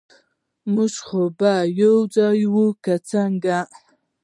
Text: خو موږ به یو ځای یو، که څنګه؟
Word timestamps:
خو 0.03 0.07
موږ 0.73 0.93
به 1.37 1.53
یو 1.81 1.95
ځای 2.15 2.35
یو، 2.43 2.65
که 2.83 2.93
څنګه؟ 3.09 3.57